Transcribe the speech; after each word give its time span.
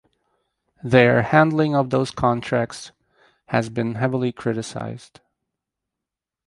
Their 0.83 1.21
handling 1.21 1.75
of 1.75 1.91
those 1.91 2.09
contracts 2.09 2.91
has 3.49 3.69
been 3.69 3.93
heavily 3.93 4.31
criticized. 4.31 5.19